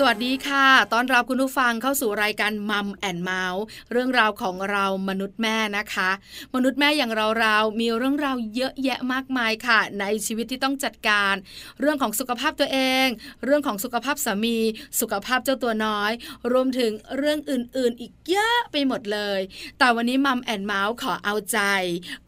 [0.00, 6.10] สวัสดีค่ะ ตอนรับคุณผู้ฟังเข้าสู่รายการมัมแอนเมาส์เรื่องราวของเรามนุษย์แม่นะคะ
[6.54, 11.34] มนุษย์แม่อย่างเราเรามีเรื่องราวเยอะแยะมากมายค่ะ ในชีวิตที่ต้องจัดการ
[11.80, 13.06] เรื่องของสุขภาพตัวเอง
[13.44, 14.58] เรื่องของสุขภาพสามี
[15.00, 16.12] สุขภาพเจ้าตัวน้อย
[16.52, 19.40] รวมถึงเรื่องอื่นๆ อีกเยอะไปหมดเลย
[19.78, 21.60] แต่วันนี้ Mom and Mouth ขอเอาใจ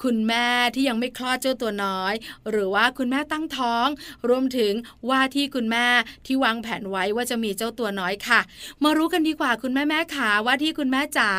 [0.03, 2.15] คุณแม่ที่ยังไม่คลอดเจ้าตัวน้อย
[2.51, 3.87] หรือว่าคุณแม่ตั้งท้อง
[4.29, 4.73] รวมถึง
[5.09, 5.87] ว่าที่คุณแม่
[6.27, 8.41] ที่วางแผนไว้ว่าจะมีเจ้าตัวน้อยค่ะ
[8.83, 11.31] มารู้กันดีกว่าคุณแม่แม่ขาว่าที่คุณแม่จ๋า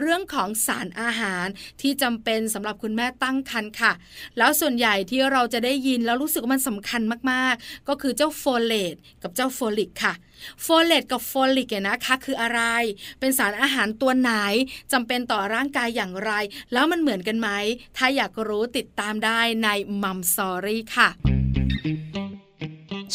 [0.00, 1.46] เรื่องของสารอาหาร
[1.80, 3.92] ที่จำเป็นสำหรับคุณแม่ตั้งครรภ์ค่ะ
[4.38, 10.14] แล้วส่วนใหญ่ที่เราจะได้ยินแล้วรู้สึกว่ามันสำคัญมากๆ ก็คือเจ้าโฟเลตกับเจ้าโฟลิกค่ะ
[10.62, 12.60] โฟเลตกับโฟลิกเนี่ยนะคะคืออะไร
[13.20, 14.32] เป็นสารอาหารตัวไหน
[14.92, 16.32] จำเป็นต่อร่างกายอย่างไร
[16.72, 17.48] แล้วมันเหมือนกันไหม
[17.96, 19.68] ถ้าอยากรู้ติดตามได้ใน
[20.02, 21.08] Mom Story ค่ะ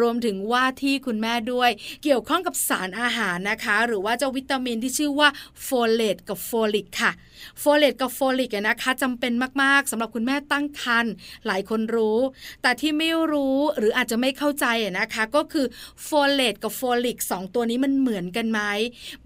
[0.00, 1.70] รวมถึงว่าที่คุณแม่ด้วย
[2.02, 5.28] เกี่ยวข้องกับสารอาหารนะคะ หรือว่าเจ้าวิตามินที่ชื่อว่า
[5.62, 7.12] โฟเลตกับโฟลิกค่ะ
[7.60, 11.12] โฟเลตกับโฟลิกนะคะจำเป็นมากๆสำหรับคุณแม่ตั้งครรภ์
[11.46, 12.18] หลายคนรู้
[12.62, 14.66] แต่ที่ไม่รู้หรืออาจจะไม่เข้าใจ
[14.98, 15.66] นะคะ ก็คือ
[16.04, 18.60] โฟเลตกับโฟลิกสองตัวนี้มันเหมือนกันไหม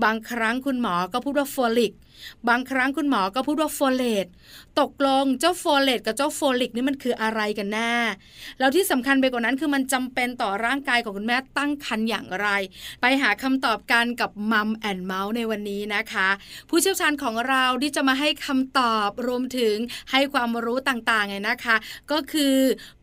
[0.04, 1.94] บางครั้งคุณหมอก็พูดว่าโฟลิก
[2.48, 4.26] บางครั้งคุณหมอก็พูดว่าโฟเลต
[4.80, 7.94] ตกลงเจ้าโฟเลตกับเจ้าโฟลิกนี่มันคืออะไรกันแน่
[8.58, 12.48] แล้วที่สำคัญไปกว่านั้นคือมันจำเป็นต่อร่างกายของคุณแม่ตั้งครรภ์อย่างไร
[13.00, 16.28] ไปหาคำตอบกันกับมัมแอนเมาส์ในวันนี้นะคะ
[16.68, 19.76] ผู้เชี่ยวชาญของเราที่จะมาให้คำตอบรวมถึง
[20.10, 21.76] ให้ความรู้ต่างๆไงนะคะ
[22.12, 22.56] ก็คือ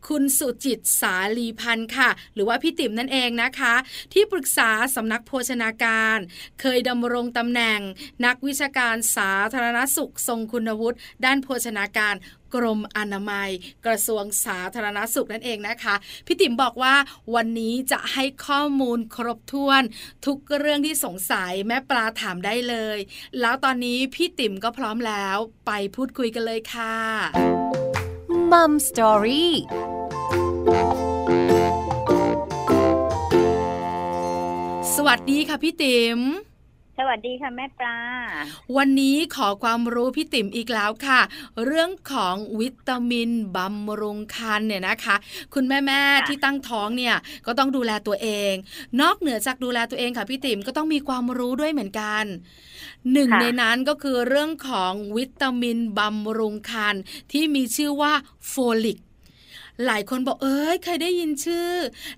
[0.08, 3.74] คุณสุจิตสาลีพันธ์ค่ะ หรือว่าพี่ติ๋มนั่นเองนะคะ
[4.12, 6.18] ที่ปรึกษาสำนักโภชนาการ
[6.60, 7.80] เคยดำรงตำแหน่ง
[8.26, 12.14] นักวิชาการสาธารณสุขทรงคุณวุฒิด้านโภชนาการ
[12.54, 13.50] กรมอนามัย
[13.86, 15.94] กระทรวงสาธารณสุขนั่นเองนะคะ
[16.26, 16.94] พี่ติ๋มบอกว่า
[17.34, 19.82] วันนี้จะให้ข้อมูลครบถ้วน
[20.26, 22.98] ทุกเรื่องที่สงสัยแม่ปลาถามได้เลย
[23.40, 26.96] แล้วตอนนี้พี่ติ๋มก็พร้อมแล้วไปพูดคุยกันเลยค่ะ
[28.52, 29.54] มัมสตอรี่
[34.94, 36.20] สวัสดีค่ะพี่ติ๋ม
[36.98, 37.98] สวัสดีค่ะแม่ปลา
[38.76, 41.20] วันนี้ขอความรู้พี่ติ๋มอีกแล้วค่ะ
[41.64, 45.16] เรื่องของวิตามินบำรุงครรภ์เนี่ยนะคะ
[45.54, 47.16] คุณแม่แม่ที่ตั้งท้องเนี่ย
[47.46, 48.52] ก็ต้องดูแลตัวเอง
[49.00, 52.24] นอกเหนือจากดูแลตัวเองค่ะพี่ติ๋มก็ต้องมีความรู้ด้วยเหมือนกัน
[53.12, 56.94] หนึ่งในนั้นก็คือเรื่องของวิตามินบำรุงครรภ์
[57.32, 58.12] ที่มีชื่อว่า
[58.48, 58.98] โฟลิก
[59.86, 61.70] หลายคนบอกเอ้ยเคยได้ยินชื่อ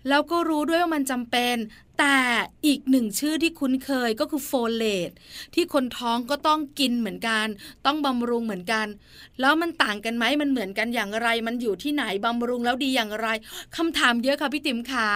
[0.08, 1.56] แล้วก็รู้ด้วยว่ามันจำเป็น
[1.98, 2.18] แต่
[2.66, 5.10] อีกหนึ่งชื่อที่คุ้นเคยก็คือโฟเลต
[5.54, 7.46] ที่คนท้องก็ต้องกินเหมือนกัน
[7.86, 8.86] ต้องบำรุงเหมือนกัน
[9.40, 13.28] แล้วมันต่างกันไหมมันเหมือนกันอย่างไร มันอยู่ที่ไหนบำรุงแล้วดีอย่างไร
[13.76, 15.08] คำถามเยอะค่ะพี่ติ๋มขา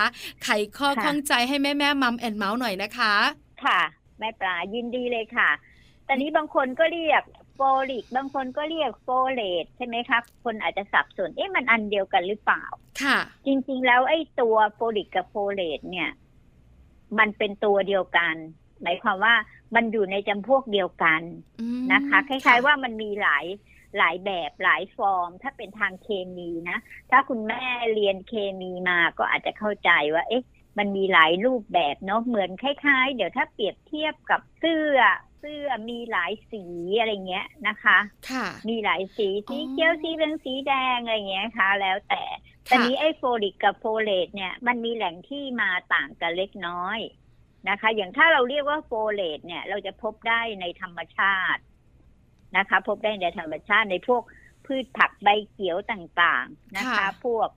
[0.45, 3.15] ไขข้อข้องใจให้แม่แม่ Mom and Mouth หน่อยนะคะ
[3.65, 3.81] ค่ะ
[4.19, 5.51] แม่ปลายินดีเลยค่ะ
[6.05, 12.65] แต่นี้บางคนก็เรียกโฟลิก บางคนก็เรียกโฟเลตใช่ไหมครับ คนอาจจะสับสนเอ๊ะมันอันเดียวกันหรือเปล่า
[13.03, 16.11] ค่ะ จริง ๆ แล้วไอ้ตัวโฟลิกกับโฟเลตเนี่ย
[17.19, 18.35] มันเป็นตัวเดียวกัน
[18.83, 19.35] หมายความว่า
[19.75, 21.23] มันอยู่ในจำพวกเดียวกัน
[21.93, 23.45] นะคะ คล้าย ๆ ว่ามันมีหลาย
[23.99, 26.79] หลายแบบหลายฟอร์ม ถ้าเป็นทางเคมีนะ
[27.11, 30.45] ถ้าคุณแม่เรียนเคมีมาก็อาจจะเข้าใจว่า เอ๊ะ
[30.79, 34.99] มันมีหลายรูปแบบเนาะเหมือนคล้าย ๆ เดี๋ยวถ้าเปรียบเทียบกับเสื้อ
[35.41, 36.65] เสื้อมีหลายสี
[36.99, 37.99] อะไรเงี้ยนะคะ
[38.31, 42.23] ค่ะ มีหลายสีสีเขียวสีเหลืองสีแดงอะไรเงี้ยค่ะ แล้วแต่
[42.71, 46.99] ตอนนี้ไอ้โฟลิกกับโฟเลตเนี่ยมันมีแหล่งที่มาต่างกันเล็กน้อย
[47.69, 51.63] นะคะ อย่างถ้าเราเรียกว่าโฟเลตเนี่ย เราจะพบได้ในธรรมชาติ
[52.57, 54.23] นะคะ พบได้ในธรรมชาติในพวก
[54.67, 57.49] พืชผักใบเขียวต่างๆนะคะ พวก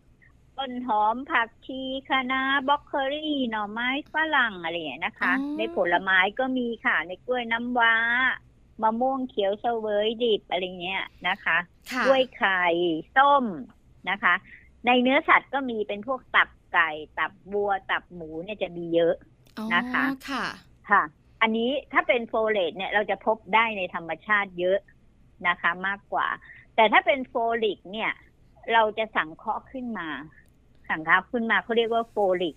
[0.57, 7.95] ต้นหอมผักชีคะน้าบล็อกเคอรี่หน่อไม้ฝรั่งอะไรอย่างนี้นะคะในผลไม้ก็มีค่ะ ในกล้วยน้ำว้า
[8.81, 11.57] มะม่วงเขียวเสวยดิบอะไรเงี้ยนะคะ
[12.05, 12.63] กล้วยไข่
[13.15, 13.45] ส้ม
[14.09, 14.33] นะคะ
[14.85, 16.89] ในเนื้อสัตว์ก็มีเป็นพวกตับไก่
[17.19, 19.15] ตับวัว ตับหมูเนี่ยจะมีเยอะ
[19.73, 20.45] นะคะ ค่ะ
[20.89, 21.01] ค่ะ
[21.41, 24.79] อันนี้ถ้าเป็นโฟเลตเนี่ยเราจะพบได้ในธรรมชาติเยอะ
[25.47, 26.27] นะคะมากกว่า
[26.75, 27.33] แต่ถ้าเป็นโฟ
[27.63, 28.11] ลิกเนี่ย
[28.73, 30.09] เราจะสังเคราะห์ขึ้นมา
[30.89, 32.55] สังเคราะห์ขึ้นมาเขาเรียกว่าโฟลิก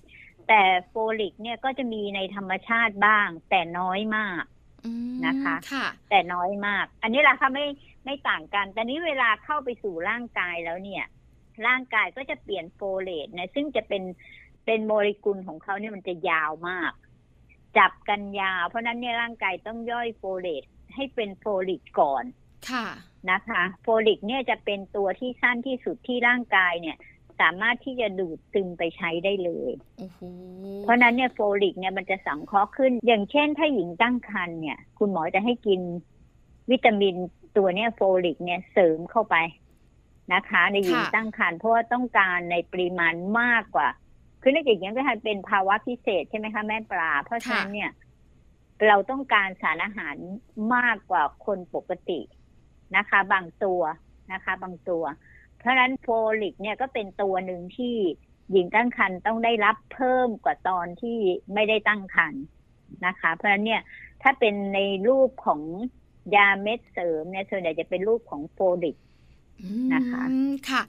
[0.49, 4.43] แต่โฟลิกเนี่ยก็จะมีในธรรมชาติบ้าง แต่น้อยมาก
[5.26, 7.67] นะคะคะแต่น้อยมาก อันนี้แหละค่ะไม่
[8.05, 11.05] ไม่ต่างกัน แต่นี้เวลาเข้าไปสู่ร่างกายแล้วเนี่ย
[11.67, 14.02] ร่างกายก็จะเปลี่ยนโฟเลตนะซึ่งจะเป็น
[14.67, 16.93] เป็นโมเลกุลของเขาเนี่ยมันจะยาวมาก
[17.78, 20.62] จับกันยาว เพราะฉะนั้นเนี่ยร่างกายต้องย่อยโฟเลต
[20.94, 22.25] ให้เป็นโฟลิกก่อน
[22.70, 22.87] ค่ะ
[23.31, 26.96] นะคะ โฟลิกเนี่ยจะเป็นตัวที่สั้นที่สุดที่ร่างกายเนี่ย
[27.41, 30.21] สามารถที่จะดูดซึมไปใช้ได้เลยโอ้โห
[30.83, 35.81] เพราะฉะนั้นเนี่ยโฟลิกเนี่ยมันจะสังเคราะห์ขึ้น อย่างเช่นถ้าหญิงตั้งครรภ์เนี่ย คุณหมอจะให้กิน
[36.71, 37.15] วิตามิน
[37.56, 39.37] ตัวเนี้ยโฟลิกเนี่ยเสริมเข้าไป
[40.35, 43.88] นะคะ ในหญิงค่ะตั้งครรภ์เพราะว่าต้องการในปริมาณมากกว่า
[44.43, 47.91] คือในอย่างนี้ก็เป็นภาวะพิเศษใช่ไหมคะแม่ปลา เพราะฉะนั้นเนี่ย
[48.87, 50.17] เราต้องการสารอาหาร
[50.75, 52.21] มากกว่าคนปกติ
[52.97, 53.81] นะคะ บางตัว
[54.33, 55.05] นะคะ บางตัว
[55.58, 56.06] เพราะฉะนั้นโฟ
[56.43, 57.97] ลิกเนี่ยก็เป็นตัวหนึ่งที่
[58.53, 61.19] หญิงตั้งครรภ์ต้องได้รับเพิ่มกว่าตอนที่
[61.55, 62.43] ไม่ได้ตั้งครรภ์
[63.06, 63.82] นะคะ เพราะฉะนั้นเนี่ย
[64.23, 65.61] ถ้าเป็นในรูปของ
[66.35, 68.97] ยาเม็ดเสริมเนี่ยส่วนใหญ่จะเป็นรูปของโฟลิก
[69.93, 70.82] นะคะอืมค่ะ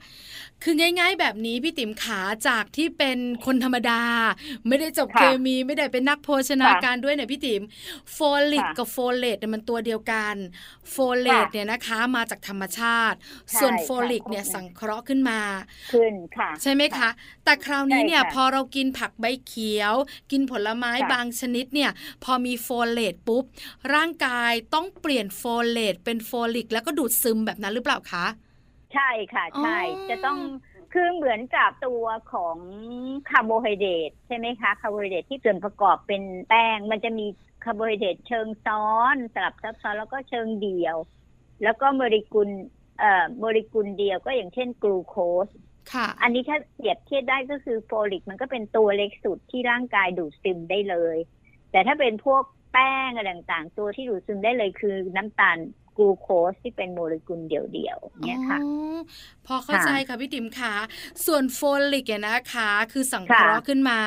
[0.62, 4.02] คือง่าย ๆ แบบนี้พี่ติ๋มขาจากที่เป็นคนธรรมดา
[4.66, 7.62] ไม่ได้จบค่ะเคมีไม่ได้เป็นนักโภชนาค่ะการด้วยเนี่ยพี่ติ๋ม
[8.12, 8.18] โฟ
[8.52, 10.34] ลิกค่ะกับโฟเลตเนี่ยมันตัวเดียวกัน
[10.90, 13.16] โฟเลตค่ะเนี่ยนะคะมาจากธรรมชาติ
[13.50, 15.40] ใช่ส่วนโฟลิกค่ะเนี่ยสังเคราะห์ขึ้นมา
[15.92, 17.08] ขึ้นค่ะใช่ไหมคะ
[17.44, 19.94] แต่คราวนี้เนี่ยใช่ค่ะพอเรากินผักใบเขียว
[20.30, 21.90] กินผลไม้ค่ะบางชนิดเนี่ย
[22.24, 23.44] พอมีโฟเลตปุ๊บ
[23.94, 28.26] ร่างกายต้องเปลี่ยนโฟเลตเป็นโฟลิก แล้วก็ดูดซึมแบบนั้นหรือเปล่าคะ
[28.94, 30.38] ใช่ค่ะ ใช่ อ๋อ จะต้อง
[30.92, 32.56] คือเหมือนกับตัวของ
[33.30, 37.26] คาร์โบไฮเดรตใช่ไหมคะคาร์โบไฮเดรตที่ส่วนประกอบเป็นแป้ง มันจะมี
[37.64, 40.96] คาร์โบไฮเดรตเชิงซ้อนสลับซับซ้อนแล้วก็เชิงเดียว
[41.62, 42.48] แล้วก็โมเลกุล
[42.98, 45.48] เอ่อโมเลกุลเดียวก็อย่างเช่นกลูโคส
[45.92, 51.16] ค่ะ อันนี้ถ้าเปรียบเทียบได้ก็คือโฟลิกมันก็เป็นตัวเล็กสุดที่ร่างกายดูดซึมได้เลย
[51.70, 52.42] แต่ถ้าเป็นพวก
[52.72, 55.58] แป้งอะไรต่างๆ ตัวที่ดูดซึมได้เลยคือน้ำตาล
[55.98, 58.98] กลูโคสที่เป็นโมเลกุลเดี่ยวๆเนี่ยค่ะอ๋อ
[59.46, 60.74] พอเข้าใจค่ะพี่ติ๋มค่ะ
[61.26, 61.60] ส่วนโฟ
[61.92, 64.00] ลิกเนี่ยนะคะ คือสังเคราะห์ค่ะขึ้นมา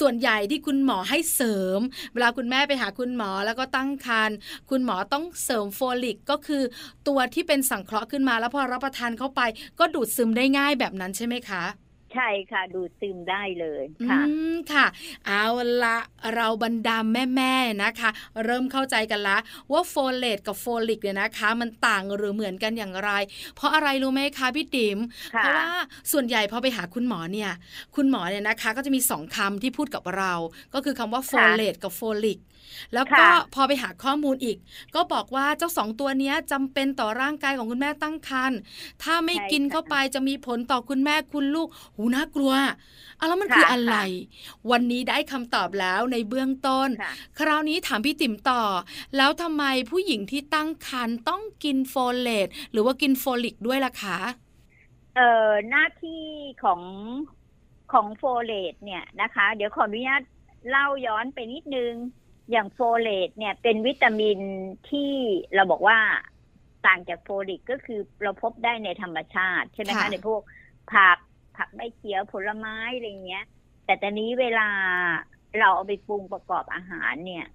[0.00, 1.80] ส่วนใหญ่ที่คุณหมอให้เสริม
[2.12, 4.36] เวลาคุณแม่ไปหาคุณหมอแล้วก็ตั้งครรภ์
[4.70, 6.62] คุณหมอต้องเสริมโฟลิกก็คือ
[7.08, 9.40] ตัวที่เป็นสังเคราะห์ขึ้นมา แล้วพอรับประทานเข้าไป
[9.78, 11.64] ก็ดูดซึมได้ง่ายแบบนั้นใช่ไหมคะ
[12.12, 14.20] ใช่ค่ะ ดูดซึมได้เลยอืค่ะ
[14.52, 14.86] มค่ะ
[15.26, 15.44] เอา
[15.84, 15.98] ละ
[16.34, 16.96] เราบรรดา
[17.36, 18.10] แม่ๆนะคะ
[18.44, 19.38] เริ่มเข้าใจกันละ
[19.72, 23.10] ว่าโฟเลตกับโฟลิกเนี่ยนะคะ มันต่างหรือเหมือนกันอย่างไร
[23.56, 24.98] เพราะอะไรรู้ไหมคะพี่ติ๋ม
[25.34, 25.68] ค่ะเพราะว่า
[26.12, 27.50] ส่วนใหญ่พอไปหาคุณหมอเนี่ย
[27.96, 30.32] คุณหมอเนี่ยนะคะ ก็จะมีสองคำที่พูดกับเรา
[30.74, 32.38] ก็คือคำว่าโฟเลตกับโฟลิก
[32.94, 34.56] แล้วก็ค่ะพอไปหาข้อมูลอีก
[34.94, 38.58] ก็บอกว่าเจ้าสองตัวเนี้ยจำเป็นต่อร่างกายของคุณแม่ตั้งครรภ์
[39.02, 42.52] ถ้าไม่กินเข้าไปจะมีผลต่อคุณแม่คุณลูก หูน่ากลัว
[43.16, 43.96] เอาแล้วมันคืออะไร
[44.70, 48.62] วันนี้ได้คำตอบแล้วในเบื้องต้นค่ะคราวนี้ถามพี่ติ๋มต่อ
[49.16, 54.18] แล้วทำไมผู้หญิงที่ตั้งครรภ์ต้องกินโฟเลตหรือว่ากินโฟลิกด้วยล่ะคะ
[55.14, 56.22] เอ่อหน้าที่
[56.62, 56.82] ของ
[57.92, 60.22] ของโฟเลตเนี่ยนะคะ เดี๋ยวขออนุญาต
[60.68, 61.94] เล่าย้อนไปนิดนึง
[62.50, 64.38] อย่างโฟเลตเนี่ยเป็นวิตามิน
[64.90, 65.12] ที่
[65.54, 65.98] เราบอกว่า
[66.86, 70.42] ต่างจากโฟลิกก็คือเราพบได้ในธรรมชาติ ใช่ไหมคะค่ะในพวก
[70.92, 71.18] ผัก
[71.56, 73.44] ผักใบเขียวผลไม้อะไรเงี้ย
[73.84, 74.68] แต่ตอนนี้เวลา
[75.58, 77.46] เราเอาไปปรุงประกอบอาหารเนี่ย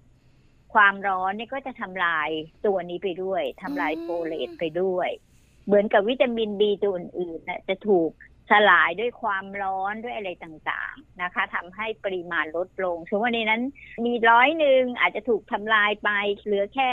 [0.74, 2.28] ความร้อนเนี่ยก็จะทำลาย
[2.66, 5.08] ตัวนี้ไปด้วยทำลายโฟเลตไปด้วย
[5.66, 8.10] เหมือนกับวิตามินบีตัวอื่นๆนะจะถูก
[8.50, 13.62] สลายด้วยความร้อนด้วยอะไรต่างๆนะคะทำให้ปริมาณลดลงสมมติว่าในนั้น
[14.06, 16.10] มีร้อยหนึ่งอาจจะถูกทำลายไป
[16.44, 16.92] เหลือแค่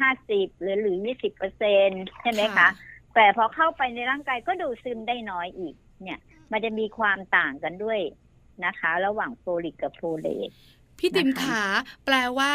[0.00, 1.88] ห้าสิบหรือหรือยี่สิบเปอร์เซ็น
[2.22, 2.68] ใช่ไหมคะ
[3.14, 6.20] แต่พอเข้าไปในร่างกายก็ดูดซึมได้น้อยอีก เนี่ย
[6.52, 8.00] มันจะมีความต่างกันด้วย
[8.66, 10.50] นะคะ ระหว่างโฟลิกกับโฟเลต
[11.00, 11.62] พี่ติ๋มนะคะขา
[12.04, 12.54] แปลว่า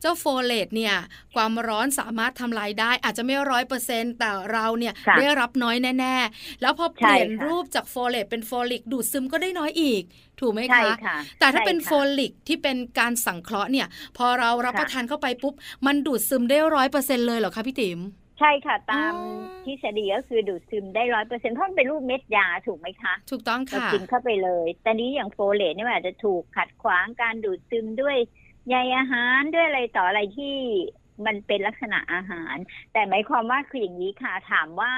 [0.00, 0.94] เจ้าโฟเลตเนี่ย
[1.34, 10.02] ความร้อนสามารถทำลายได้ อาจจะไม่ร้อยเปอร์เซ็นแต่เราเนี่ยค่ะได้รับน้อยแน่ ๆ แล้วพอเปลี่ยนรูปใช่ค่ะจากโฟเลตเป็นโฟลิกดูดซึมก็ได้น้อยอีก
[10.40, 15.54] ถูกไหมใช่คะค่ะแต่ถ้าเป็นโฟลิกใช่โฟค่ะที่เป็นการสังเคราะห์เนี่ย พอเรารับค่ะประทานเข้าไปปุ๊บ
[15.86, 18.00] มันดูดซึมได้ร้อยเปอร์เซ็นเลยเหรอคะพี่ติ๋ม
[18.40, 28.16] ใช่ค่ะ ตามอ๋อทฤษฎีก็คือดูดซึมได้ร้อยเปอร์เซ็นต์เพราะมันเป็นรูปเม็ดยาถูกไหมคะ ถูกต้องเราค่ะกินเข้าไปเลยแต่นี้อย่างโฟเลตเนี่ยมันอาจจะถูกขัดขวางการดูดซึมด้วย
[28.68, 30.56] ใยอาหารด้วยอะไรต่ออะไรที่
[31.26, 32.56] มันเป็นลักษณะอาหาร
[32.92, 34.92] แต่หมายความว่าคืออย่างนี้ค่ะถามว่า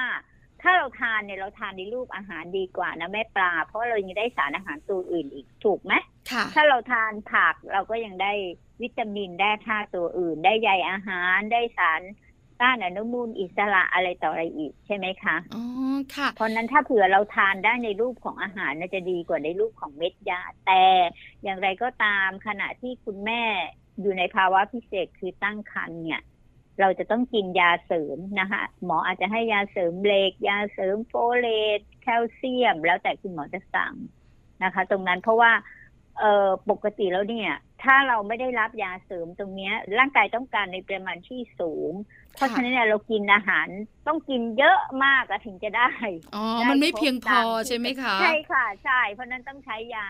[0.61, 5.93] ถ้าเราทานเนี่ยเราทานในรูปอาหารดีกว่านะแม่ปลา เพราะเรายังได้สารอาหารตัวอื่นอีกถูกไหม
[6.31, 8.33] ค่ะถ้าเราทานผักเราก็ยังได้
[8.81, 12.01] วิตามินได้ธาตุตัวอื่น ได้ใยอาหารได้สาร
[12.63, 15.63] ต้านอนุมูลอิสระอะไรต่ออะไรอีกใช่ไหมคะอ๋อ
[16.15, 20.83] ค่ะ เพราะฉะนั้นถ้าเผื่อเราทานได้ในรูปของอาหารน่าจะดีกว่าในรูปของเม็ดยา แต่
[21.43, 23.43] อย่างไรก็ตามขณะที่คุณแม่
[24.01, 26.21] อยู่ในภาวะพิเศษคือตั้งครรภ์เนี่ย
[26.81, 33.93] เราจะต้องกินยาเสริมนะคะหมออาจจะให้ยาเสริมเหล็กยาเสริมโฟเลตแคลเซียม แล้วแต่คุณหมอจะสั่ง
[34.63, 35.51] นะคะ ตรงนั้นเพราะว่า
[36.19, 37.53] เออปกติแล้วเนี่ย
[37.83, 41.91] ถ้าเราไม่ได้รับยาเสริมตรงเนี้ยร่างกายต้องการในปริมาณที่สูง
[42.35, 43.69] เพราะฉะนั้นเนี่ยเรากินอาหาร
[44.05, 45.81] ต้องกินเยอะมากอะถึงจะได้
[46.33, 50.01] อ๋อได้มันไม่ครบเพียงพอตามที่ใช่ไหมคะ ใช่ค่ะ ใช่ เพราะฉะนั้นต้องใช้ยา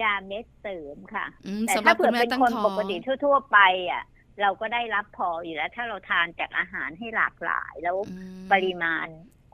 [0.00, 3.56] ยาเม็ดเสริมค่ะอืมแต่สำหรัถ้าบคุเผื่อณแม่เป็นตั้งคนท้อปงกติทั่ว ๆ ไป
[3.90, 4.02] อะ
[4.40, 8.08] เราก็ได้รับพออยู่แล้ว ถ้าเราทานจากอาหารให้หลากหลายแล้วอื
[8.46, 9.06] มปริมาณ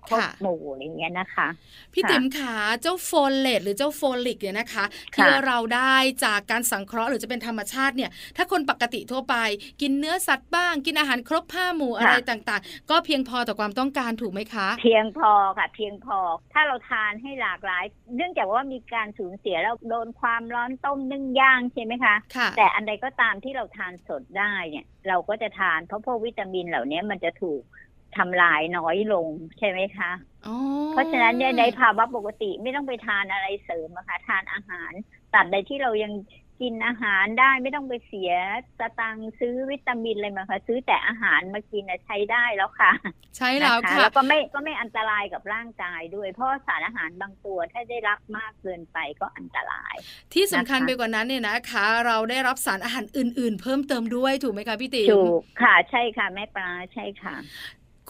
[0.06, 1.48] ครบค่ะหมู่อย่างเงี้ยนะคะ
[1.92, 4.84] พี่ค่ะติ๋มขาเจ้าโฟเลตหรือเจ้าโฟลิกเนี่ยนะคะ
[5.16, 5.94] ค่ะที่เราได้
[6.24, 9.34] จากการสังเคราะห์หรือจะเป็นธรรมชาติเนี่ย ถ้าคนปกติทั่วไป
[9.80, 16.18] กินเนื้อสัตว์บ้าง กินอาหารครบห้าหมู่อะไรต่างๆ ก็เพียงพอต่อความต้องการถูกไหมคะ เพียงพอค่ะ เพียงพอ
[16.52, 17.84] ถ้าเราทานให้หลากหลาย
[18.16, 27.62] เนื่องจากว่ามีการสูญเสียแล้วโดนความร้อนต้มนึ่งย่างใช่ไหมคะค่ะแต่อันใดก็ตามที่เราทานสดได้เนี่ย เราก็จะทานเพราะพวกวิตามินเหล่านี้มันจะถูก
[28.16, 29.28] ทำลายน้อยลง
[29.58, 30.10] ใช่ไหมคะ
[30.46, 30.56] อ๋อ
[30.90, 34.92] เพราะฉะนั้นเนี่ยในภาวะปกติไม่ต้องไปทานอะไรเสริมนะคะทานอาหาร
[35.32, 36.12] ตราบใดที่เรายัง
[36.62, 38.32] กินอาหารได้ไม่ต้องไปเสีย
[38.78, 42.92] สตังค์ซื้อวิตามินอะไรมาค่ะซื้อแต่อาหารมากินน่ะใช้ได้แล้วค่ะ
[43.36, 49.94] ใช่แล้วนค่ะแล้วก็ไม่ก็ไม่อันตรายกับร่างกายด้วย เพราะสารอาหารบางตัวถ้าได้รับมากเกินไปก็อันตราย
[50.34, 57.34] ที่สำคัญนะคะไปกว่านั้นเนี่ยนะคะ เราได้รับสารอาหารอื่น ๆ เพิ่มเติมด้วยถูกไหมคะพี่ติ๋มถูกค่ะ ใช่ค่ะแม่ปลาใช่ค่ะ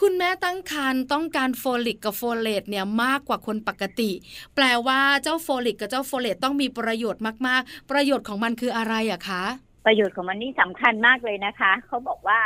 [0.07, 4.11] คุณแม่ตั้งครรภ์ต้องการโฟลิกกับโฟเลตเนี่ยมากกว่าคนปกติ
[4.55, 9.45] แปลว่าเจ้าโฟลิกกับเจ้าโฟเลตต้องมีประโยชน์มากๆ ประโยชน์ของมันคืออะไรอะคะ
[9.87, 12.41] ประโยชน์ของมันนี่สำคัญมากเลยนะคะ เขาบอกว่า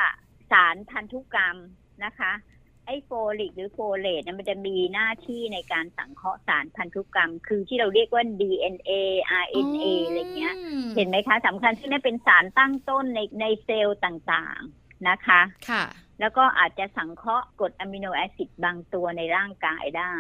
[0.52, 1.56] สารพันธุกรรม
[2.04, 2.32] นะคะ
[2.86, 8.92] ไอ้โฟลิกหรือโฟเลตเนี่ยมันจะมีหน้าที่ในการสังเคราะห์สารพันธุกรรม คือที่เราเรียกว่า DNA
[9.44, 15.84] RNA อะไรเงี้ยมเห็นไหมคะสำคัญที่นั่นเป็นสารตั้งต้นในในเซลล์ต่างๆนะคะ ค่ะ
[16.20, 20.14] แล้วก็อาจจะสังเคราะห์กรดอะมิโนแอซิดบางตัวในร่างกายได้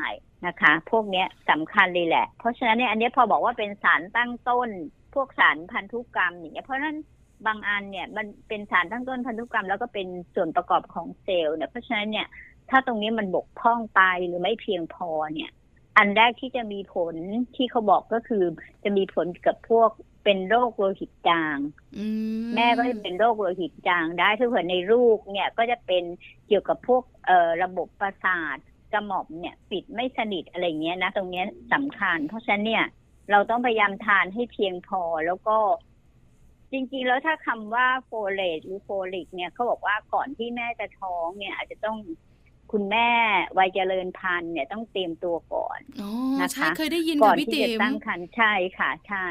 [0.46, 4.68] นะคะ พวกนี้สำคัญเลยแหละ เพราะฉะนั้นเนี่ยอันนี้พอบอกว่าเป็นสารตั้งต้น
[5.14, 6.96] พวกสารพันธุกรรมอย่างเงี้ยเพราะฉะนั้น
[7.46, 12.26] บางอันเนี่ยมันเป็นสารตั้งต้นพันธุกรรม แล้วก็เป็นส่วนประกอบของเซลล์เนี่ยเพราะฉะนั้นเนี่ย
[12.70, 15.50] ถ้าตรงนี้มันบกพร่องไปหรือไม่เพียงพอเนี่ย
[15.96, 17.14] อันแรกที่จะมีผล
[17.56, 18.44] ที่เขาบอกก็คือ
[18.84, 19.90] จะมีผลกับพวก
[20.26, 21.58] เป็นโรคโลหิตจาง
[21.98, 22.06] อื
[22.54, 26.04] แม่ก็จะเป็นโรคโลหิตจางได้ถ้าเผื่อในลูกเนี่ยก็จะเป็น
[26.48, 28.56] เกี่ยวกับพวกเอ่อระบบประสาท
[28.92, 32.84] กระหม่อมเนี่ย ปิดไม่สนิทอะไรเงี้ยนะตรงเนี้ยสำคัญ เพราะฉะนั้นเนี่ย
[33.30, 35.56] เราต้องพยายามทานให้เพียงพอแล้วก็
[36.72, 41.98] จริงๆแล้วถ้าคำว่าโฟเลตหรือโฟลิก เนี่ยเขาบอกว่าก่อนที่แม่จะท้องเนี่ย อาจจะต้อง
[42.72, 43.10] คุณแม่
[43.58, 49.26] วัยเจริญพันธุ์เนี่ยต้องเตรียมตัวก่อนอ๋อนะคะใช่เคยได้ยินก่อนที่จะตั้งครรภ์ค่ะพี่ติ๋มใช่ค่ะ ใช่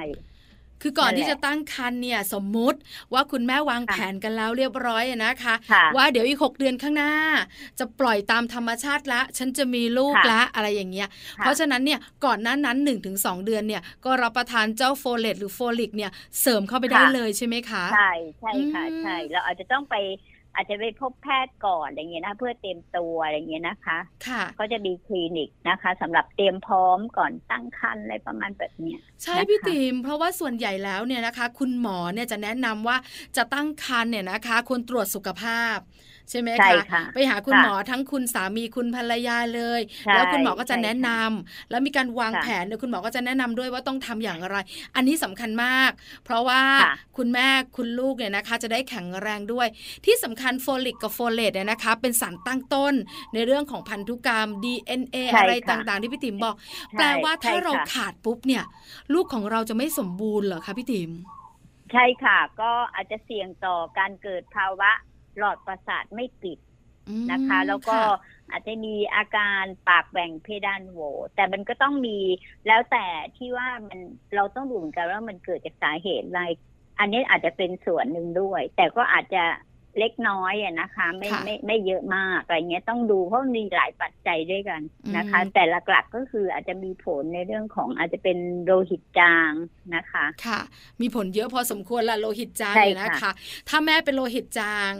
[0.82, 2.80] คือก่อนนั่นแหละที่จะตั้งครรภ์เนี่ยสมมุติ
[3.14, 7.12] ว่าคุณแม่วางค่ะแผนกันแล้วเรียบร้อยอะนะคะค่ะว่าเดี๋ยวอีกหกเดือนข้างหน้า
[7.80, 11.08] จะปล่อยตามธรรมชาติละ ฉันจะมีลูกค่ะละอะไรอย่างเงี้ย
[11.40, 19.96] ค่ะเพราะฉะนั้นเนี่ยก่อนหน้านั้น1 ถึง 3 เดือนเนี่ยก็รับประทานเจ้าโฟเลตหรือโฟลิกเนี่ยเสริมเข้าไปได้เลยใช่ไหมคะ ใช่ใช่ค่ะอืมใช่เราอาจจะต้องไป
[20.56, 23.98] อาจจะไปพบแพทย์ก่อนอะไรเงี้ยนะเพื่อเตรียมตัวอะไรเงี้ยนะคะ
[24.28, 32.98] ค่ะ ก็จะมีคลินิกนะคะสำหรับเตรียมพร้อมก่อนตั้งครรภ์อะไรประมาณแบบเนี้ยใช่นะคะพี่ติ๋มเพราะว่าส่วนใหญ่แล้วเนี่ยนะคะ คุณหมอเนี่ยจะแนะนำว่า
[33.38, 35.78] จะตั้งครรภ์เนี่ยนะคะควรตรวจสุขภาพ
[36.30, 44.56] ใช่ไหมใช่คะค่ะไปหาคุณค่ะหมอทั้งคุณสามีคุณภรรยาเลยใช่แล้วคุณหมอก็จะใช่แนะนำแล้วมีการวางค่ะแผนเนี่ยคุณหมอก็จะแนะนำด้วยว่าต้องทำอย่างไร
[44.96, 45.92] อันนี้สำคัญมาก
[46.26, 49.68] เพราะว่าค่ะคุณแม่คุณลูกเนี่ยนะคะ จะได้แข็งแรงด้วย
[50.06, 52.94] ที่สำคัญโฟลิกกับโฟเลตเนี่ยนะคะ เป็นสารตั้งต้น
[53.34, 56.56] ในเรื่องของพันธุกรรม DNA ใช่อะไรค่ะต่างๆ ที่พี่ติ๋มบอก
[56.92, 58.64] ใช่แปลว่าถ้าใช่เราค่ะขาดปุ๊บเนี่ย
[59.14, 61.12] ลูกของเราจะไม่สมบูรณ์เหรอคะพี่ติ๋ม
[61.92, 64.92] ใช่ค่ะ ก็อาจจะเสี่ยงต่อการเกิดภาวะ
[65.38, 66.60] หลอดประสาทไม่ปิด
[67.10, 71.00] อืมนะคะ แล้วก็ค่ะอาจจะมีอาการปากแหว่งเพดานโหว่
[71.36, 72.20] แต่มันก็ต้องมี
[72.68, 73.06] แล้วแต่
[73.38, 74.00] ที่ว่ามัน
[74.36, 76.44] เราต้องดูเหมือนกันว่ามันเกิดจากสาเหตุอะไร
[77.00, 79.44] อันนี้อาจจะเป็นส่วนหนึ่งด้วย แต่ก็อาจจะ
[80.00, 84.82] เล็กน้อยอะนะคะ ไม่ค่ะไม่ไม่เยอะมากอะไรเงี้ยต้องดูเพราะมีหลายปัจจัยด้วยกัน
[85.18, 89.52] นะคะอืมแต่หลักๆก็คืออาจจะมีผลในเรื่องของอาจจะเป็นโลหิตจาง
[89.96, 90.60] นะคะ ค่ะ
[91.02, 93.32] มีผลเยอะพอสมควรละโลหิตจางใช่เนี่ยค่ะนะคะ
[93.70, 94.92] ถ้าแม่เป็นโลหิตจาง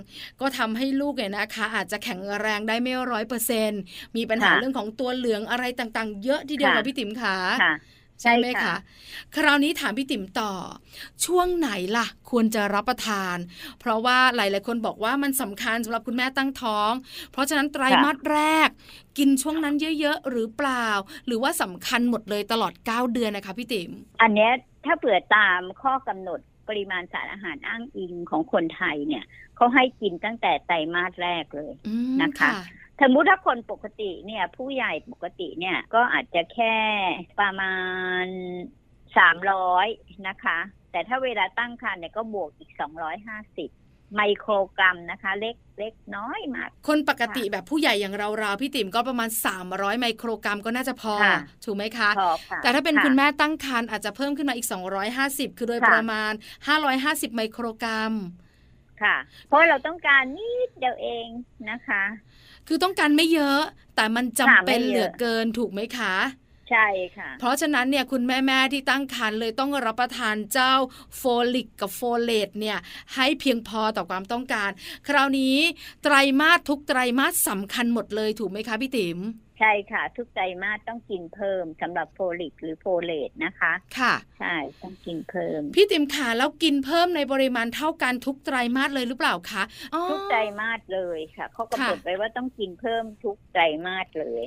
[0.42, 3.72] ก็ทำให้ลูกเนี่ยนะคะ อาจจะแข็งแรงได้ไม่ร้อยเปอร์เซ็น
[4.18, 7.74] มีปัญหาค่ะเรื่องของตัวเหลืองอะไรต่างๆ เยอะทีเดียวค่ะค่ะพี่ติ๋มค่ะค่ะ
[8.22, 8.76] ใช่ไหมใช่คะค่ะ
[9.36, 10.54] คราวนี้ถามพี่ติ๋มต่อ
[11.26, 13.38] ช่วงไหนล่ะ ควรจะรับประทาน
[13.80, 16.92] เพราะว่าหลาย ๆ คนบอกว่ามันสำคัญสำหรับคุณแม่ตั้งท้อง
[17.32, 18.70] เพราะฉะนั้นไตรมาสแรก
[19.18, 20.88] กินช่วงนั้นเยอะ ๆ หรือเปล่า
[21.26, 23.92] หรือว่าสำคัญหมดเลยตลอด 9 เดือนนะคะพี่ติ๋ม
[24.22, 24.52] อันเนี้ย
[24.86, 29.24] ถ้าเผื่อตามข้อกำหนดปริมาณสารอาหารอ้างอิงของคนไทยเนี่ย
[29.56, 32.52] เขาให้กินตั้งแต่ไตรมาสแรกเลยอืมนะคะ
[33.02, 36.76] สมมุติถ้าคนปกติเนี่ย ผู้ใหญ่ปกติเนี่ยก็อาจจะแค่
[37.40, 37.76] ประมา
[38.24, 38.26] ณ
[39.18, 39.88] สามร้อย
[40.28, 40.60] นะคะ
[40.92, 43.70] แต่ถ้าเวลาตั้งครรภ์เนี่ยก็บวกอีกสองร้อยห้าสิบ
[44.16, 49.30] ไมโครกรัมนะคะ เล็กเล็กน้อยมาก คนปกติแบบผู้ใหญ่อย่างเราๆพี่ติ๋มก็ประมาณ
[49.66, 54.68] 300 ไมโครกรัมก็น่าจะพอค่ะถูกไหมคะพอค่ะแต่ถ้าเป็นะคุณแม่ตั้งครรภ์อาจจะเพิ่มขึ้นมาอีก
[55.14, 56.32] 250 คือโดยค่ะประมาณ
[56.84, 58.12] 550 ไมโครกรัม
[59.04, 59.16] ค่ะ
[59.48, 61.28] เพราะเราต้องการนิดเดียวเอง
[61.70, 62.04] นะคะ
[62.68, 63.62] คือต้องการไม่เยอะ
[63.96, 66.16] แต่มันจำเป็นค่ะไม่เยอะเหลือเกินถูกไหมคะ
[66.72, 70.74] ใช่ค่ะ เพราะฉะนั้นเนี่ยคุณแม่ๆที่ตั้งครรภ์เลยต้องรับประทานเจ้า
[71.18, 71.22] โฟ
[71.54, 72.78] ลิกกับโฟเลตเนี่ย
[73.16, 74.70] ให้เพียงพอต่อความต้องการ
[75.08, 75.58] คราวนี้
[76.04, 79.20] ไตรมาสทุกไตรมาสสำคัญหมดเลยถูกไหมคะพี่ติ๋ม
[79.60, 94.44] ใช่ค่ะ ทุกไตรมาสต้องกินเพิ่มสำหรับโฟลิกหรือโฟเลตนะคะ ค่ะ ใช่ต้องกินเพิ่ม พี่ติ๋มขาแล้วกินเพิ่มในปริมาณเท่ากันทุกไตรมาสเลยหรือเปล่าคะอ๋อทุกไตรมาสเลยค่ะเขากำหนดค่ะไว้ว่าต้องกินเพิ่มทุกไตรมาสเลย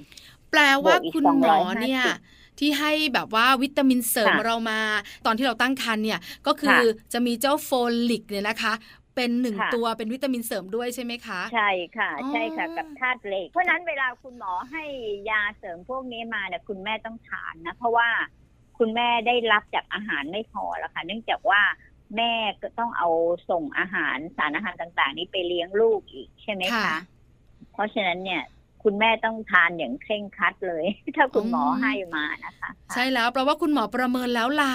[0.51, 4.81] แปลว่าบวกอีกคุณหมอเนี่ย250ที่ให้แบบว่าวิตามินเสริมค่ะเรามา
[5.27, 7.71] ตอนที่เราตั้งครรภ์เนี่ยก็คือค่ะจะมีเจ้าโฟ
[8.11, 8.75] ลิกเนี่ยนะคะ
[9.19, 14.85] เป็นหนึ่งค่ะตัวเป็นวิตามินเสริมด้วยใช่ไหมคะ ใช่ค่ะอ๋อใช่ค่ะกับธาตุเหล็ก เพราะฉะนั้นเวลาคุณหมอให้
[15.31, 18.09] ยาเสริมพวกนี้มาเนี่ยคุณแม่ต้องทานนะ เพราะว่า
[18.79, 21.63] คุณแม่ได้รับจากอาหารไม่พอแล้วค่ะ เนื่องจากว่า
[22.17, 22.33] แม่
[22.63, 23.09] ก็ต้องเอา
[23.51, 26.99] ส่งอาหารสารอาหารต่าง ๆ นี้ไปเลี้ยงลูกอีกใช่ไหมค่ะคะ
[27.73, 28.43] เพราะฉะนั้นเนี่ย
[28.85, 30.85] คุณแม่ต้องทานอย่างเคร่งครัดเลย
[31.17, 34.75] ถ้าคุณหมอให้มานะคะ ใช่แล้วเพราะว่าคุณหมอประเมินแล้วล่ะ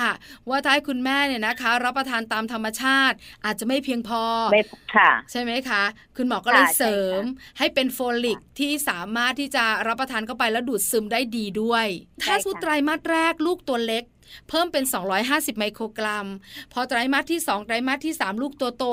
[0.49, 4.63] ว่าถ้าให้คุณแม่เนี่ยนะคะ รับประทานตามธรรมชาติ อาจจะไม่เพียงพอไม่
[4.95, 5.83] ค่ะ ใช่ไหมคะ
[6.17, 11.85] คุณหมอก็เลยค่ะใช่ค่ะเสริมให้เป็นโฟลิกที่สามารถที่จะรับประทานเข้าไปแล้วดูดซึมได้ดีด้วย
[12.23, 14.05] ถ้าใช่ค่ะสุดไตรมาสแรกลูกตัวเล็ก
[14.49, 14.83] เพิ่มเป็น
[15.21, 16.27] 250 ไมโครกรัม
[16.73, 18.83] พอไตรมาสที่ 2 ไตรมาสที่ 3 ลูกตัวโต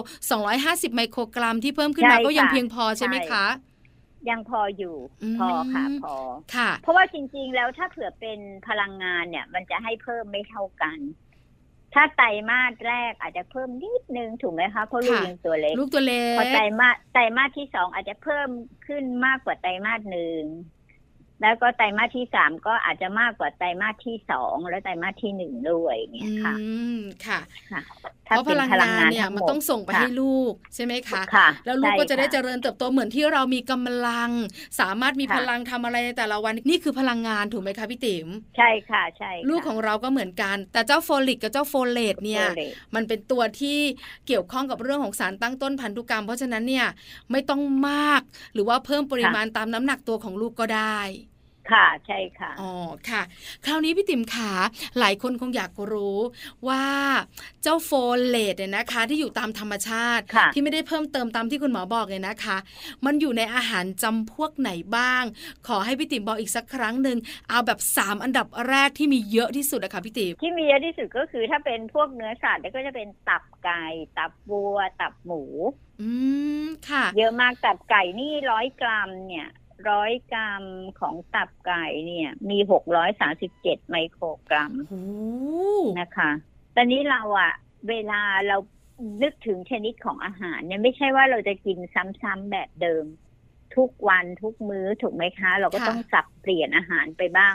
[0.44, 3.46] 250 ไมโครกรัมที่เพิ่มขึ้นมาใช่ก็ยังค่ะเพียงพอใช่ไหมใช่คะ
[4.28, 6.14] ยังพออยู่อืมพอค่ะพอ
[6.56, 10.98] ค่ะ เพราะว่าจริง ๆ แล้วถ้าเผื่อเป็นพลังงานเนี่ย มันจะให้เพิ่มไม่เท่ากัน
[11.94, 18.48] ถ้าไตรมาสแรกอาจจะเพิ่มนิดนึงถูกไหมคะเพราะลูกค่ะยังตัวเล็กลูกตัวเล็กพอไตรมาสไตรมาสที่สองอาจจะเพิ่ม
[18.86, 20.42] ขึ้นมากกว่าไตรมาสหนึ่ง
[21.42, 27.40] แล้วก็ไตรมาสที่สามก็อาจจะมากกว่าไตรมาสที่สองและไตรมาสที่หนึ่งด้วยอย่างเงี้ยค่ะ อืมค่ะ
[27.70, 27.80] ค่ะ
[28.30, 34.30] เพราะพลังงานเนี่ยมันต้องส่งไปให้ลูกใช่ไหมคะค่ะแล้วลูกก็จะได้เจใช่ค่ริญเติบโตเหมือนที่เรามีกำลัง
[34.80, 43.78] สามารถมีค่ะพลังทำอะไรในแต่ละวันนี่คือพลังงานถูกไหมคะพี่ติ๋มใช่ค่ะใช่ค่ะลูกของเราก็เหมือนกัน แต่เจ้าโฟลิกกับเจ้าโฟเลตเนี่ยโฟเลตมันเป็นตัวที่
[44.26, 46.86] เกี่ยวข้องกับเรื่องของสารตั้งต้นพันธุกรรม เพราะฉะนั้นเนี่ย
[47.30, 48.22] ไม่ต้องมาก
[48.54, 50.98] หรือว่าเพิ่มปริมาณตามน้ำหนักตัวของลูกก็ได้
[51.72, 52.72] ค่ะใช่ค่ะอ๋อ
[53.08, 53.22] ค่ะ
[53.64, 54.52] คราวนี้พี่ติ๋มขา
[54.98, 56.18] หลายคนคงอยากรู้
[56.68, 56.84] ว่า
[57.62, 57.90] เจ้าโฟ
[58.26, 62.56] เลตเนี่ยนะคะ ที่อยู่ตามธรรมชาติค่ะที่ไม่ได้เพิ่มเติมตามที่คุณหมอบอกเลยนะคะ
[63.04, 65.22] มันอยู่ในอาหารจำพวกไหนบ้าง
[65.66, 73.84] ขอให้พี่ติ๋มบอกอีกสักครั้งหนึ่งเอาแบบสามอันดับแรกที่มีเยอะที่สุดอะค่ะพี่ติ๋มที่มีเยอะที่สุดก็คือถ้าเป็นพวกเนื้อสัตว์ก็จะเป็นตับไก่
[74.18, 75.42] ตับวัว ตับหมู
[76.00, 76.10] อื
[76.64, 79.48] มค่ะ เยอะมากตับไก่นี่ร้อยกรัมเนี่ย
[79.88, 80.64] ร้อยกรัม
[81.00, 85.04] ของตับไก่เนี่ย มีหกร้อยสาสิบเจ็ดไมโครกรัมโอ้
[86.00, 86.30] นะคะ
[86.76, 87.52] ตอนนี้เราอะ
[87.88, 88.56] เวลาเรา
[89.22, 93.04] นึกถึงชนิดของอาหารเนี่ยไม่ใช่ว่าเราจะกินซ้ำๆแบบเดิม
[93.76, 97.54] ทุกวันทุกมื้อถูกไหมคะ เราก็ต้องสับเปลี่ยนอาหารไปบ้าง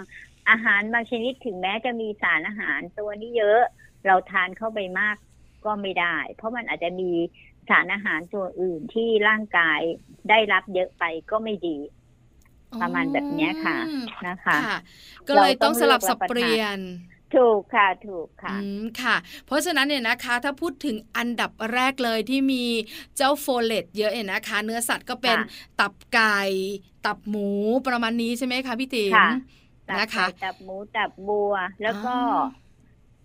[0.49, 3.61] อาหารบางชนิดถึงแม้จะมีสารอาหารตัวนี้เยอะ
[4.07, 5.15] เราทานเข้าไปมาก
[5.65, 7.11] ก็ไม่ได้ เพราะมันอาจจะมี
[7.69, 9.79] สารอาหารตัวอื่นที่ร่างกาย
[10.29, 11.77] ได้รับเยอะไปก็ไม่ดี
[12.81, 14.75] ประมาณแบบเนี้ยค่ะอืมนะคะค่ะ
[15.27, 16.79] ก็เลยต้องสลับสับเปลี่ยน
[17.35, 22.63] ถูกค่ะถูกค่ะอืมค่ะ เพราะฉะนั้นเนี่ยนะคะ ถ้าพูดถึงอันดับแรกเลยที่มี
[23.17, 25.39] เจ้าโฟเลตเยอะเนี่ยนะคะ เนื้อสัตว์ก็เป็นค่ะ
[25.79, 26.39] ตับไก่
[27.05, 27.49] ตับหมู
[27.87, 29.27] ประมาณนี้ใช่ไหมคะพี่ติ๋มค่ะ
[29.89, 32.65] ตับนะคะไก่ตับหมูตับบัว แล้วก็อ๋อ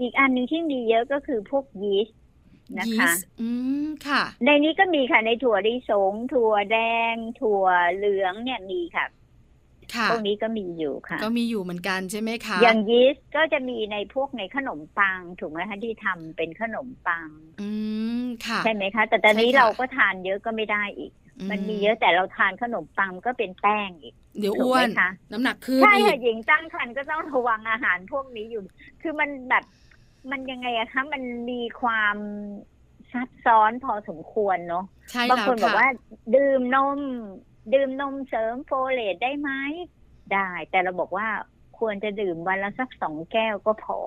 [0.00, 2.16] อีกอันหนึ่งที่มีเยอะก็คือพวกยีสต์
[2.78, 3.48] นะยีคะสต์อื
[3.84, 6.78] มค่ะ ในนี้ก็มีค่ะในถั่วลิสงถั่วแด
[7.12, 9.06] ง ถั่วเหลืองเนี่ยมีค่ะค่ะ
[10.10, 17.28] พวกนี้ก็มีอยู่ค่ะ ก็มีอยู่เหมือนกันใช่ไหมคะ อย่างยีสต์ก็จะมีในพวกในขนมปังถูกไหมคะที่ทำเป็นขนมปัง
[17.60, 17.68] อื
[18.22, 21.12] มค่ะใช่ไหมคะ แต่ตอนนี้ใช่ค่ะเราก็ทานเยอะก็ไม่ได้อีก
[21.50, 28.62] มันมีเยอะแต่เราทานขนมปังก็เป็นแป้งอีกเดี๋ยวถูกอ้วไหมนคะน้ำหนักขึ้นใช่อีค่ะกหญิงตั้งครรภ์ก็ต้องระวังอาหารพวกนี้อยู่
[29.02, 29.64] คือมันแบบ
[30.30, 32.16] มันยังไงอะคะมันมีความ
[33.12, 35.86] ซับซ้อนพอสมควรเนาะใช่บางแล้วคนบอกค่ะว่า
[36.34, 37.00] ดื่มนม
[37.74, 39.50] ดื่มนมเสริมโฟเลตได้ไหม
[40.32, 41.28] ได้ แต่เราบอกว่า
[41.78, 43.98] ควรจะดื่มวันละสักสองแก้วก็พอ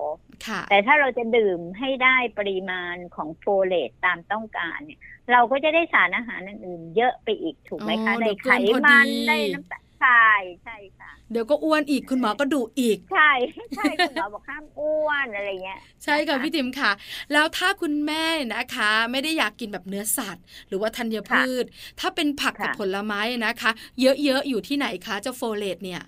[0.46, 5.00] ค่ะแต่ถ้าเราจะดื่มให้ได้ปริมาณของโฟเลตตามต้องการเนี่ย
[5.32, 10.30] เราก็จะได้สารอาหารอื่นๆเยอะไปอีกถูกไหมคะอ๋อในเดี๋ยวไขเกินพอมันดีในน้ำตาลไข ใช่
[10.64, 13.30] ใช่ค่ะ เดี๋ยวก็อ้วนอีกคุณหมอก็ดุอีก ใช่
[13.76, 16.92] ใช่คุณหมอบอกห้ามอ้วนอะไรเงี้ย ใช่ค่ะนะคะพี่ติ๋มค่ะ
[17.32, 21.64] แล้วถ้าคุณแม่นะคะ ไม่ได้อยากกินแบบเนื้อสัตว์ หรือว่าธัญพืช
[22.00, 26.02] ถ้าเป็นผักกับค่ะผลไม้นะคะ เยอะๆอยู่ที่ไหนคะเจ้าโฟเลตเนี่ย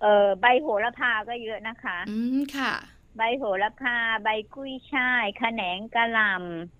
[0.00, 2.72] เออใบโหระพาก็เยอะนะคะ อืมค่ะ
[3.16, 6.75] ใบโหระพา ใบกุ้ยช่ายขะแหนงกะหล่ำ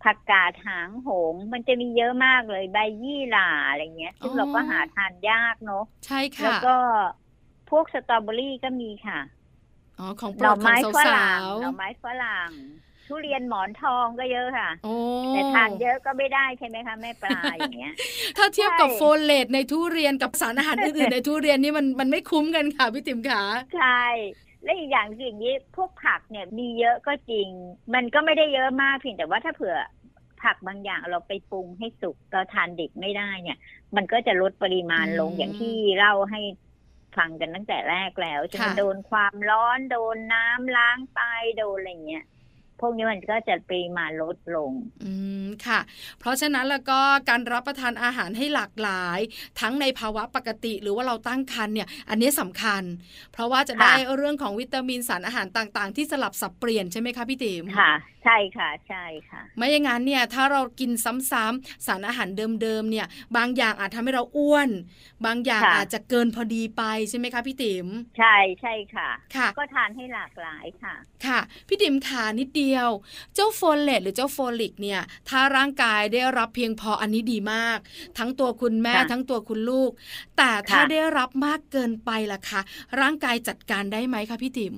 [0.00, 6.68] ผักกาดหางหง มันจะมีเยอะมากเลยใบยี่หร่าอะไรเงี้ย ซึ่งอ๋อเราก็หาทานยากเนอะใช่แล้วค่ะก็
[7.68, 9.18] พวกสตรอเบอรี่ก็มีค่ะ
[9.98, 12.52] อ๋อของโปหรน่อดขอไม้งฝสารั่งวหน่อไม้ฝรั่ง
[13.06, 14.88] ทุเรียนหมอนทองก็เยอะค่ะๆโอ้
[15.30, 17.90] แต่ทานเยอะก็ไม่ได้ใช่ไหมคะแม่ปลาอย่างเงี้ย
[18.36, 23.84] ถ้าเทียบกับใช่โฟเลตในทุเรียนกับสารอาหารอื่นๆในทุเรียนนี่มันมันไม่คุ้มกันค่ะพี่ติ๋มค่ะใช่
[24.64, 27.48] และอีกอย่างคืออย่างนี้พวกผักเนี่ยมีเยอะก็จริง
[27.94, 29.76] มันก็ไม่ได้เยอะมากเพียงแต่ว่าถ้าเผื่อ
[30.42, 33.58] ผักบางอย่างเราไปปรุงให้สุกเราทานดิบไม่ได้เนี่ย
[33.96, 36.40] มันก็จะลดปริมาณลงอืมอย่างที่เล่าให้
[37.16, 41.20] ฟังกันตั้งแต่แรกแล้วจะค่ะมันโดนความร้อนโดนน้ำล้างไต
[41.58, 42.24] โดนอะไรเงี้ย
[42.80, 44.72] พวกนี้มันก็จะปริมาณลดลง
[45.04, 45.12] อื
[45.44, 45.80] มค่ะ
[46.20, 49.18] เพราะฉะนั้นแล้วก็การรับประทานอาหารให้หลากหลาย
[49.60, 52.82] ทั้งในภาวะปกติหรือว่าเราตั้งครรภ์เนี่ย อันนี้สำคัญ
[53.32, 57.92] เพราะว่าจะค่ะได้เรื่องของวิตามินสารอาหารต่าง ๆ ที่สลับสับเปลี่ยนใช่ไหมคะพี่ติ๋มค่ะ
[58.24, 62.28] ใช่ค่ะใช่ค่ะ ไม่อย่างนั้นเนี่ยถ้าเรากินซ้ำๆสารอาหาร
[62.62, 63.06] เดิมๆเนี่ย
[63.36, 64.70] บางอย่างอาจทำให้เราอ้วน
[65.26, 67.86] บางอย่างค่ะอาจจะเกินพอดีไปใช่ไหมคะพี่ติ๋ม
[68.18, 70.94] ใช่ใช่ค่ะ ค่ะ ก็ทานให้หลากหลายค่ะ
[71.26, 72.88] ค่ะ พี่ติ๋มขานิดเดียว
[73.34, 77.78] เจ้าโฟเลตหรือเจ้าโฟลิกเนี่ย ถ้าร่างกายได้รับเพียงพออันนี้ดีมาก
[78.18, 79.90] ทั้งตัวคุณแม่ค่ะทั้งตัวคุณลูก
[80.36, 82.60] แต่ถ้าค่ะได้รับมากเกินไปล่ะคะ
[83.00, 84.74] ร่างกายจัดการได้ไหมคะพี่ติ๋ม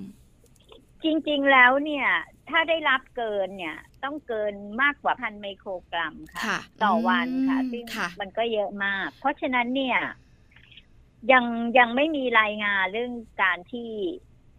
[1.02, 2.08] จริงๆแล้วเนี่ย
[2.50, 9.98] ถ้าได้รับเกินเนี่ย ต้องเกินมากกว่าพันไมโครกรัมค่ะค่ะต่อวันค่ะอืมซึ่งค่ะมันก็เยอะมาก เพราะฉะนั้นเนี่ย
[11.32, 11.44] ยัง
[11.78, 13.90] ยังไม่มีรายงานเรื่องการที่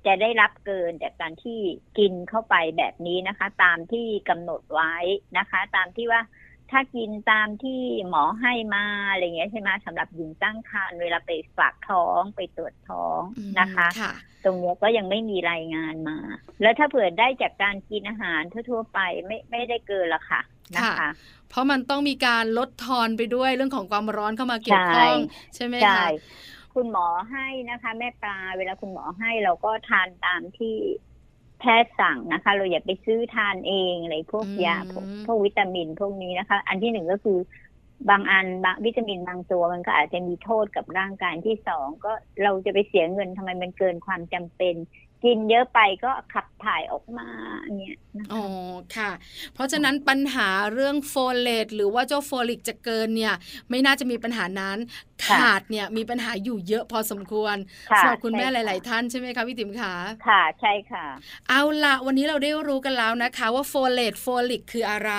[0.06, 1.60] จะได้รับเกินจากการที่
[1.98, 4.96] กินเข้าไปแบบนี้นะคะ ตามที่กำหนดไว้
[5.38, 6.22] นะคะ ตามที่ว่า
[6.72, 16.18] ถ้ากินตามที่หมอให้มาอะไรเงี้ยใช่ไหมสำหรับหญิงตั้งครรภ์เวลาไปฝากท้องไปตรวจท้องอืมนะคะค่ะตรงเนี้ยก็ยังไม่มีรายงานมา
[16.62, 20.42] แล้วถ้าเผื่อได้จากการกินอาหารทั่วๆไปไม่ไม่ได้เกินละค่ะ
[20.76, 21.10] นะคะค่ะ
[21.50, 25.18] เพราะมันต้องมีการลดทอนไปด้วยเรื่องของความร้อนเข้ามาเกี่ยวข้อง
[25.56, 26.08] ใช่ไหมใช่คะ
[26.74, 30.76] คุณหมอให้นะคะ แม่ปลาเวลาคุณหมอให้เราก็ทานตามที่
[31.64, 37.38] แพทย์สั่งนะคะ เราอย่าไปซื้อทานเองอะไรพวกอืมยาพวกพวกวิตามินพวกนี้นะคะ อันที่หนึ่งก็คือ
[38.10, 42.12] บางอันบางวิตามินบางตัวมันก็อาจจะมีโทษกับร่างกายอันที่สองก็
[42.44, 44.76] เราจะไปเสียเงินทำไมมันเกินความจำเป็น
[45.24, 47.28] กินเยอะไปก็ขับถ่ายออกมา
[47.78, 48.44] เนี่ยนะคะอ๋อ
[48.96, 49.12] ค่ะ
[49.54, 53.36] เพราะฉะนั้นปัญหาเรื่องโฟเลตหรือว่าเจ้าโฟลิกจะเกินเนี่ย
[53.70, 57.56] ไม่น่าจะมีปัญหานั้นค่ะ ขาดเนี่ยมีปัญหาอยู่เยอะพอสมควร
[57.92, 59.94] ค่ะสำหรับคุณแม่หใช่ะลาย ๆ ท่านใช่ไหมคะพี่ติ๋มขา
[60.28, 61.06] ค่ะใช่ค่ะ
[61.50, 65.12] เอาละวันนี้เราได้รู้กันแล้วนะคะ ว่าโฟเลตโฟลิกคืออะไร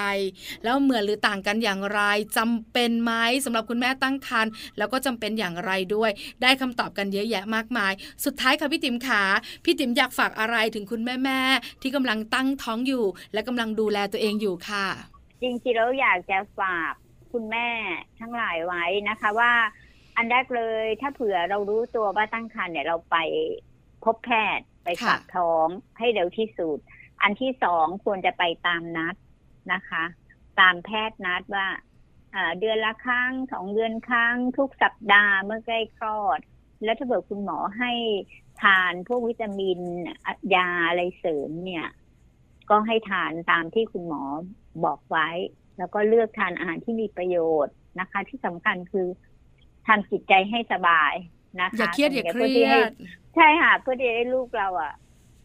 [0.64, 2.00] แล้วเหมือนหรือต่างกันอย่างไร
[2.36, 3.12] จำเป็นไหม
[3.44, 6.10] สำหรับคุณแม่ตั้งครรภ์แล้วก็จำเป็นอย่างไรด้วย
[6.42, 7.92] ได้คำตอบกันเยอะแยะมากมาย
[8.24, 9.22] สุดท้ายค่ะพี่ติ๋มขา
[9.64, 14.86] พี่ติ๋มอยากฝากอะไรถึงคุณแม่ๆที่กำลังตั้งท้องอยู่ และกำลังดูแลตัวเองอยู่ค่ะ
[15.40, 16.92] จริงๆแล้วอยากจะฝาก
[17.32, 17.68] คุณแม่
[18.20, 19.52] ทั้งหลายไว้นะคะว่า
[20.16, 23.16] อันแรกเลย ถ้าเผื่อเรารู้ตัวว่าตั้งครรภ์เนี่ยเราไป
[24.04, 25.66] พบแพทย์ไปค่ะฝากท้อง
[25.98, 26.78] ให้เร็วที่สุด
[27.22, 29.14] อันที่สองควรจะไปตามนัด
[29.72, 30.04] นะคะ
[30.60, 31.66] ตามแพทย์นัดว่า
[32.34, 36.40] อ่าเดือนละครั้งสองเดือนครั้ง ทุกสัปดาห์เมื่อใกล้คลอด
[36.84, 37.92] แล้วถ้าเกิดคุณหมอให้
[38.62, 39.80] ทานพวกวิตามิน
[40.26, 41.86] อะยาอะไรเสริมเนี่ย
[42.70, 44.22] ก็ให้ทานตามที่คุณหมอ
[44.84, 45.28] บอกไว้
[45.78, 49.06] แล้วก็เลือกทานอาหารที่มีประโยชน์นะคะ ที่สำคัญคือ
[49.86, 51.12] ทำจิตใจให้สบาย
[51.60, 52.90] นะคะอย่าเครียดอย่าเคพื่รีที่ยให้ด
[53.34, 54.92] ใช่ค่ะเพื่อที่ให้ลูกเราอะ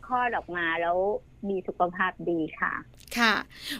[0.07, 0.97] คลอดออกมาแล้ว
[1.49, 2.73] มีสุขภาพดีค่ะ
[3.17, 3.33] ค่ะ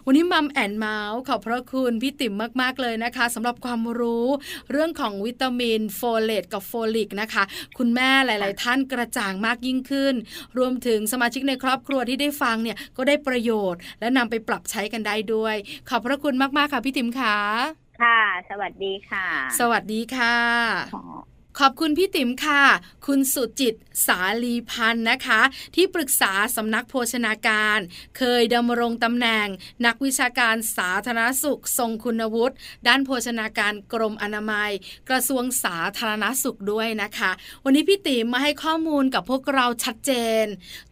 [0.06, 4.28] วันนี้มัมแอนเมาส์ขอบพระคุณพี่ติ๋มมาก ๆ เลยนะคะสำหรับความรู้
[4.72, 7.44] เรื่องของวิตามินโฟเลตกับโฟลิกนะคะ
[7.78, 10.14] คุณแม่หลาย ๆ ท่านกระจ่างมากยิ่งขึ้น
[10.58, 15.56] รวมถึงสมาชิกในครอบครัวที่ได้ฟังเนี่ยก็ได้ประโยชน์ และนำไปปรับใช้กันได้ด้วย
[15.90, 19.28] ขอบพระคุณมาก ๆ ค่ะพี่ติ๋มค่ะ ค่ะ สวัสดีค่ะ
[19.60, 20.38] สวัสดีค่ะ
[20.92, 22.64] ค่ะ ขอบคุณพี่ติ๋มค่ะ
[23.08, 23.76] คุณสุจิต
[24.08, 25.42] สาลีพันธ์นะคะ
[25.76, 27.80] ที่ปรึกษาสำนักโภชนาการ
[28.18, 29.48] เคยดำรงตำแหน่ง
[29.86, 32.56] นักวิชาการสาธารณสุข ทรงคุณวุฒิ
[32.88, 34.72] ด้านโภชนาการกรมอนามัย
[35.10, 37.32] กระทรวงสาธารณสุขด้วยนะคะ
[37.66, 40.12] วันนี้พี่ติ๋มมาให้ข้อมูลกับพวกเราชัดเจ
[40.44, 40.46] น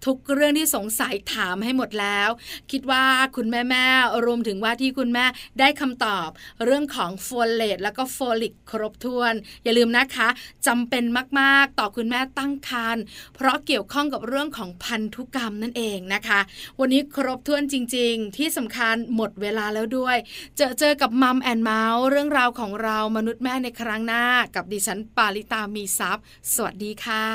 [0.06, 2.30] ทุกเรื่องที่สงสัยถามให้หมดแล้ว
[2.72, 5.26] คิดว่าคุณแม่แม่ๆรวมถึงว่าที่คุณแม่
[5.60, 6.30] ได้คำตอบ
[6.66, 10.30] เรื่องของโฟเลตแล้วก็โฟลิกครบถ้วน อย่าลืมนะคะ
[10.68, 11.04] จำเป็น
[11.40, 13.04] มาก ๆ ต่อคุณแม่ตั้งครรภ์
[13.36, 16.40] เพราะเกี่ยวข้องกับเรื่องของพันธุกรรมนั่นเองนะคะ
[16.80, 20.18] วันนี้ครบถ้วนจริง ๆ ที่สำคัญหมดเวลาแล้วด้วย
[20.58, 24.24] เจอเจอกับ Mom and Mouth เรื่องราวของเรามนุษย์แม่ในครั้งหน้า
[24.56, 27.26] กับดิฉันปาริตามีซัพ์สวัสดีค่ะ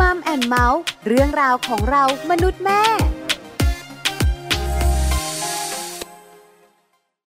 [0.00, 2.82] Mom and Mouth เรื่องราวของเรามนุษย์แม่